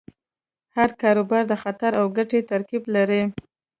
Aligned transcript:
هر 0.75 0.89
کاروبار 1.01 1.43
د 1.47 1.53
خطر 1.63 1.91
او 2.01 2.05
ګټې 2.17 2.39
ترکیب 2.51 2.83
لري. 2.95 3.23